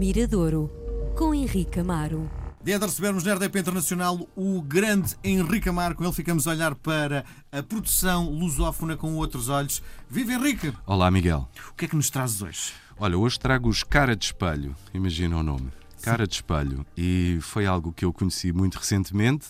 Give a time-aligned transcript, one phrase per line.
[0.00, 0.70] Miradouro,
[1.14, 2.30] com Henrique Amaro.
[2.64, 5.94] Dia de recebermos na RDP Internacional o grande Henrique Amaro.
[5.94, 9.82] Com ele ficamos a olhar para a produção lusófona com outros olhos.
[10.08, 10.72] Viva Henrique!
[10.86, 11.46] Olá, Miguel.
[11.70, 12.72] O que é que nos trazes hoje?
[12.98, 14.74] Olha, hoje trago os Cara de Espelho.
[14.94, 15.70] Imagina o nome.
[16.00, 16.86] Cara de Espelho.
[16.96, 19.48] E foi algo que eu conheci muito recentemente.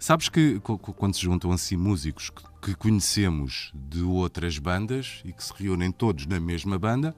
[0.00, 2.30] Sabes que quando se juntam assim músicos
[2.60, 7.14] que conhecemos de outras bandas e que se reúnem todos na mesma banda,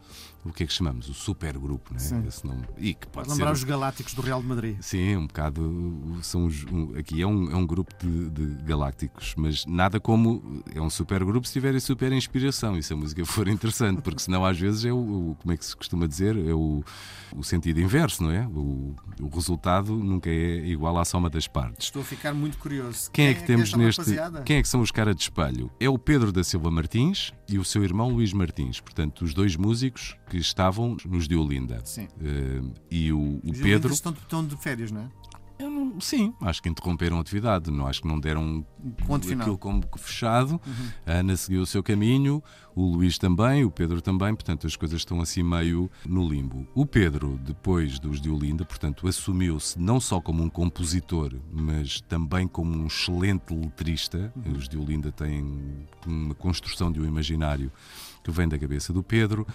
[0.48, 1.08] o que é que chamamos?
[1.08, 2.28] O supergrupo, não é?
[2.28, 2.64] Esse nome.
[2.78, 3.52] E que pode, lembrar ser...
[3.52, 4.76] os Galácticos do Real de Madrid.
[4.80, 6.18] Sim, um bocado.
[6.22, 10.62] São os, um, aqui é um, é um grupo de, de, galácticos, mas nada como.
[10.74, 14.44] É um supergrupo se tiverem super inspiração e se a música for interessante, porque senão
[14.44, 15.36] às vezes é o.
[15.38, 16.36] como é que se costuma dizer?
[16.36, 16.82] É o,
[17.36, 18.46] o sentido inverso, não é?
[18.46, 21.86] O, o resultado nunca é igual à soma das partes.
[21.86, 23.10] Estou a ficar muito curioso.
[23.12, 23.98] Quem, é quem é que é temos neste.
[23.98, 24.42] Rapaziada?
[24.42, 25.70] Quem é que são os caras de espelho?
[25.78, 28.80] É o Pedro da Silva Martins e o seu irmão Luís Martins.
[28.80, 31.80] Portanto, os dois músicos que estavam nos de Olinda.
[31.84, 32.08] Sim.
[32.20, 33.92] Uh, e o, o Pedro.
[33.92, 35.08] Estão, estão de férias, não é?
[35.60, 37.70] Não, sim, acho que interromperam a atividade.
[37.70, 38.64] Não, acho que não deram
[39.06, 39.58] Ponto aquilo final.
[39.58, 40.60] como fechado.
[40.64, 40.90] Uhum.
[41.04, 42.42] A Ana seguiu o seu caminho,
[42.76, 46.66] o Luís também, o Pedro também, portanto as coisas estão assim meio no limbo.
[46.74, 52.46] O Pedro, depois dos de Olinda, portanto, assumiu-se não só como um compositor, mas também
[52.46, 54.32] como um excelente letrista.
[54.36, 54.52] Uhum.
[54.52, 57.72] Os de Olinda têm uma construção de um imaginário
[58.22, 59.46] que vem da cabeça do Pedro.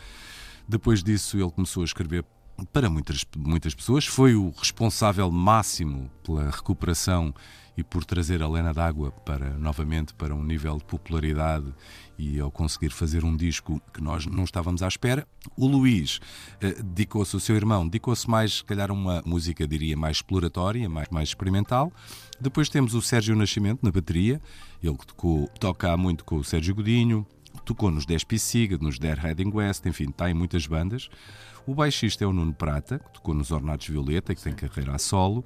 [0.68, 2.26] Depois disso, ele começou a escrever
[2.72, 4.06] para muitas, muitas pessoas.
[4.06, 7.34] Foi o responsável máximo pela recuperação
[7.76, 11.74] e por trazer a Lena d'Água para novamente para um nível de popularidade
[12.18, 15.28] e ao conseguir fazer um disco que nós não estávamos à espera.
[15.58, 16.20] O Luís
[16.62, 20.88] eh, dedicou-se, o seu irmão, dedicou-se mais, se calhar, a uma música, diria, mais exploratória,
[20.88, 21.92] mais, mais experimental.
[22.40, 24.40] Depois temos o Sérgio Nascimento na bateria,
[24.82, 27.26] ele que tocou, toca muito com o Sérgio Godinho,
[27.64, 31.10] tocou nos 10 Pisiga, nos Der Heading West, enfim, está em muitas bandas.
[31.66, 34.52] O baixista é o Nuno Prata, que tocou nos Ornatos Violeta, que Sim.
[34.52, 35.46] tem carreira a solo.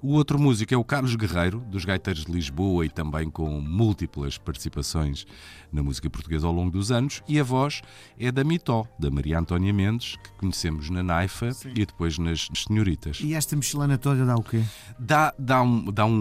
[0.00, 4.38] O outro músico é o Carlos Guerreiro, dos Gaiteiros de Lisboa e também com múltiplas
[4.38, 5.26] participações
[5.72, 7.22] na música portuguesa ao longo dos anos.
[7.26, 7.82] E a voz
[8.16, 11.70] é da Mitó, da Maria Antónia Mendes, que conhecemos na Naifa Sim.
[11.70, 13.18] e depois nas Senhoritas.
[13.20, 14.62] E esta miscelânea toda dá o quê?
[14.96, 16.12] Dá, dá, um, dá um,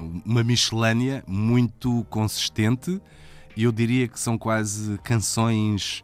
[0.00, 3.00] um, uma miscelânea muito consistente
[3.64, 6.02] eu diria que são quase canções,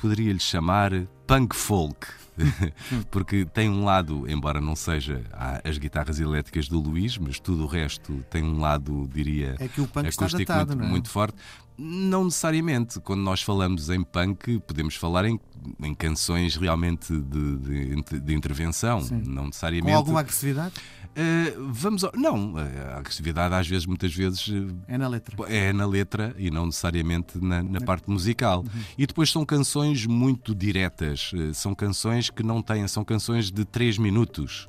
[0.00, 0.92] poderia-lhe chamar
[1.26, 2.06] punk folk.
[3.10, 5.24] porque tem um lado, embora não seja
[5.64, 9.80] as guitarras elétricas do Luís, mas tudo o resto tem um lado, diria, é que
[9.80, 10.90] o punk acústico está datado, muito, é?
[10.90, 11.36] muito forte.
[11.76, 12.98] Não necessariamente.
[13.00, 15.38] Quando nós falamos em punk, podemos falar em,
[15.80, 19.22] em canções realmente de, de, de intervenção, Sim.
[19.26, 19.92] não necessariamente.
[19.92, 20.74] Com alguma agressividade?
[21.16, 22.12] Uh, vamos ao...
[22.14, 24.48] Não, a agressividade às vezes, muitas vezes.
[24.86, 25.36] É na letra.
[25.48, 28.60] É na letra e não necessariamente na, na parte musical.
[28.60, 28.82] Uhum.
[28.96, 31.32] E depois são canções muito diretas.
[31.54, 34.68] São canções que não têm, são canções de 3 minutos,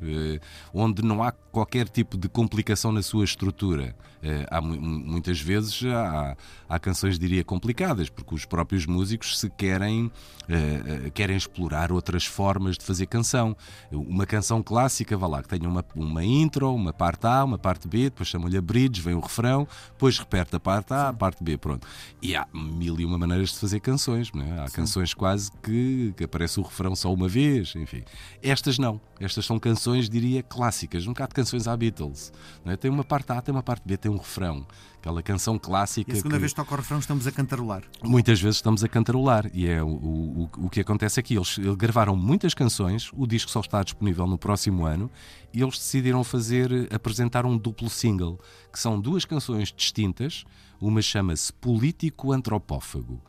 [0.74, 3.96] onde não há qualquer tipo de complicação na sua estrutura.
[4.50, 6.36] há muitas vezes há,
[6.68, 10.12] há canções, diria, complicadas, porque os próprios músicos se querem,
[11.14, 13.56] querem explorar outras formas de fazer canção.
[13.92, 17.88] Uma canção clássica, vá lá, que tenha uma, uma intro, uma parte A, uma parte
[17.88, 21.44] B, depois chamam-lhe a bridge, vem o refrão, depois repete a parte A, a parte
[21.44, 21.88] B, pronto.
[22.22, 24.62] E há mil e uma maneiras de fazer canções, não é?
[24.62, 24.76] Há Sim.
[24.76, 28.04] canções quase que, que aparece o refrão só uma vez, enfim.
[28.42, 29.00] Estas não.
[29.20, 32.32] Estas são canções, diria, clássicas, um bocado de canções à Beatles.
[32.64, 32.78] Não é?
[32.78, 34.66] Tem uma parte A, tem uma parte B, tem um refrão.
[35.00, 36.12] Aquela canção clássica.
[36.12, 36.40] E a segunda que...
[36.40, 37.84] vez que toca o refrão estamos a cantarolar.
[38.04, 39.50] Muitas vezes estamos a cantarolar.
[39.54, 41.36] E é o, o, o que acontece aqui.
[41.36, 45.10] Eles, eles gravaram muitas canções, o disco só está disponível no próximo ano,
[45.54, 48.40] e eles decidiram fazer, apresentar um duplo single,
[48.72, 50.44] que são duas canções distintas.
[50.82, 53.22] Uma chama-se Político Antropófago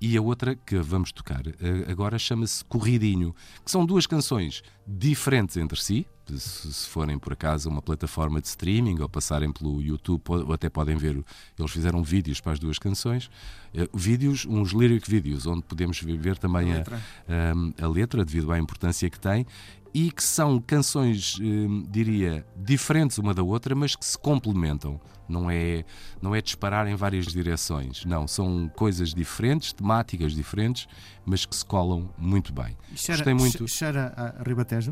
[0.00, 5.58] e a outra que vamos tocar eh, agora chama-se Corridinho, que são duas canções diferentes
[5.58, 6.06] entre si.
[6.36, 10.96] Se forem por acaso uma plataforma de streaming ou passarem pelo YouTube, ou até podem
[10.96, 11.24] ver,
[11.58, 13.30] eles fizeram vídeos para as duas canções,
[13.74, 17.02] eh, vídeos, uns lyric vídeos, onde podemos ver também a letra.
[17.28, 19.44] A, a, a letra, devido à importância que tem,
[19.92, 25.00] e que são canções, hum, diria, diferentes uma da outra, mas que se complementam.
[25.28, 25.84] Não é,
[26.20, 28.04] não é disparar em várias direções.
[28.04, 30.88] Não, são coisas diferentes, temáticas diferentes,
[31.24, 32.76] mas que se colam muito bem.
[32.96, 33.68] Cheira, muito.
[33.68, 34.90] Cheira a Ribatejo?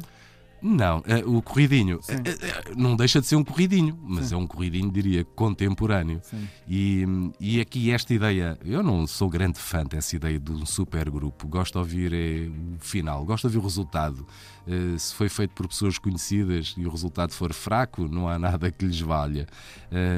[0.60, 4.34] Não, uh, o corridinho uh, uh, não deixa de ser um corridinho, mas Sim.
[4.34, 6.20] é um corridinho, diria, contemporâneo.
[6.66, 7.04] E,
[7.38, 11.74] e aqui esta ideia, eu não sou grande fã dessa ideia de um supergrupo, gosto
[11.74, 14.26] de ouvir é, o final, gosto de ouvir o resultado.
[14.98, 18.84] se foi feito por pessoas conhecidas e o resultado for fraco, não há nada que
[18.84, 19.46] lhes valha.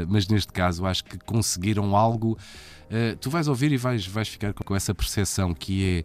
[0.08, 2.38] mas neste caso, acho que conseguiram algo.
[3.20, 6.04] tu vais ouvir e vais, vais ficar com essa percepção que é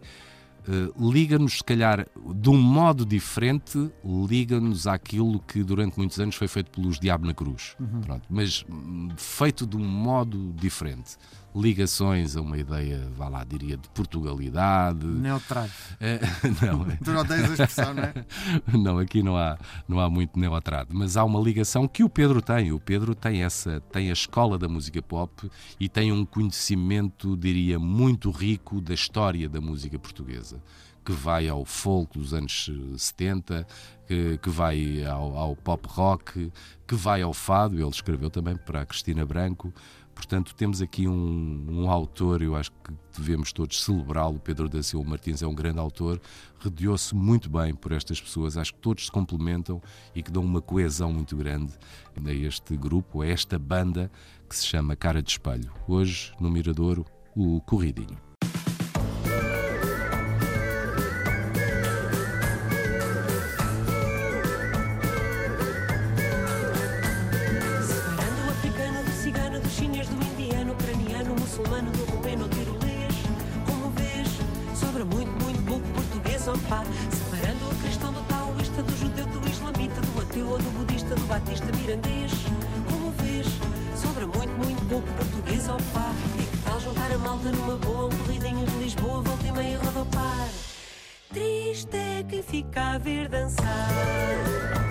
[0.68, 6.48] uh, liga-nos, se calhar, de um modo diferente, liga-nos àquilo que durante muitos anos foi
[6.48, 7.76] feito pelos Diabo na Cruz.
[7.78, 8.00] Uhum.
[8.00, 11.16] Pronto, mas hum, feito de um modo diferente
[11.56, 15.06] ligações a uma ideia, vá lá, diria, de Portugalidade.
[15.06, 15.70] Neotrado.
[15.98, 16.20] É,
[16.60, 16.96] não, é.
[17.02, 18.14] tu não tens a expressão, não é?
[18.76, 19.58] Não, aqui não há,
[19.88, 22.72] não há muito neotrado, mas há uma ligação que o Pedro tem.
[22.72, 27.78] O Pedro tem essa, tem a escola da música pop e tem um conhecimento, diria,
[27.78, 30.55] muito rico da história da música portuguesa
[31.04, 33.64] que vai ao folk dos anos 70,
[34.08, 36.52] que, que vai ao, ao, pop rock,
[36.86, 37.76] que vai ao fado.
[37.76, 39.72] Ele escreveu também para a Cristina Branco.
[40.16, 44.40] Portanto, temos aqui um, um autor, eu acho que devemos todos celebrá-lo.
[44.40, 46.18] Pedro da Silva Martins é um grande autor,
[46.58, 49.80] rodeou-se muito bem por estas pessoas, acho que todos se complementam
[50.14, 51.74] e que dão uma coesão muito grande
[52.16, 54.10] a este grupo, a esta banda
[54.48, 55.70] que se chama Cara de Espelho.
[55.86, 57.04] Hoje, no Miradouro,
[57.36, 58.25] o Corridinho.
[81.26, 82.32] Batista mirandês
[82.90, 83.46] Como vês,
[83.94, 88.08] sobra muito, muito pouco português ao pá E que tal juntar a malta numa boa
[88.10, 90.48] corridinho de Lisboa, volta e meia rodopar.
[91.32, 94.85] Triste é quem fica a ver dançar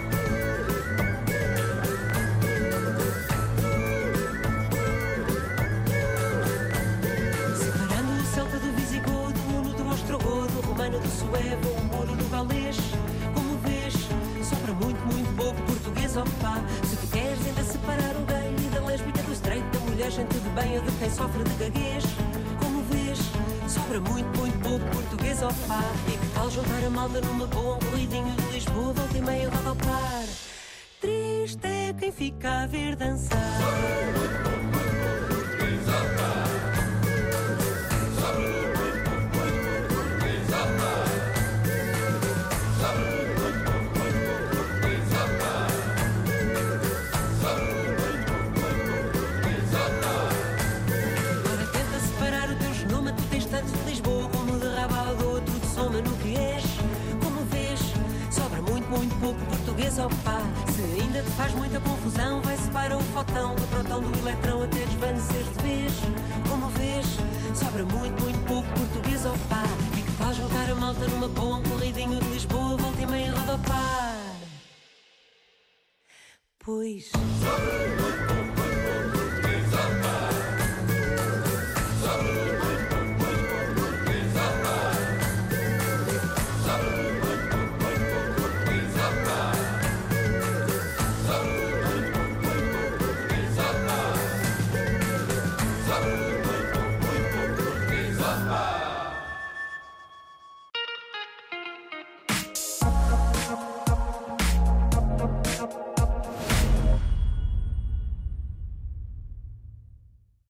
[16.18, 16.64] opá.
[16.84, 20.50] Se tu queres ainda separar o gay da lésbica do straight, da mulher, gente de
[20.50, 22.04] bem ou de quem sofre de gaguez.
[22.60, 23.20] Como vês,
[23.68, 25.82] sobra muito, muito pouco português, opá.
[26.08, 29.50] E que tal juntar a malta numa boa, um corridinho de Lisboa, volta e meia
[29.50, 30.26] roda ao par.
[31.02, 33.40] Triste é quem fica a ver dançar.
[63.36, 63.65] Para